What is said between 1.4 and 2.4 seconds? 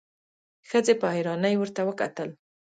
ورته وکتل.